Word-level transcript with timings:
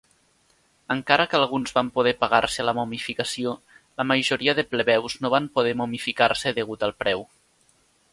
Encara 0.93 1.25
que 1.33 1.35
alguns 1.39 1.73
van 1.75 1.91
poder 1.99 2.13
pagar-se 2.23 2.65
la 2.65 2.73
momificació, 2.77 3.53
la 4.01 4.05
majoria 4.13 4.55
de 4.61 4.65
plebeus 4.73 5.19
no 5.27 5.31
van 5.35 5.51
poder 5.59 5.75
momificar-se 5.83 6.55
degut 6.61 6.87
al 6.89 6.97
preu. 7.05 7.23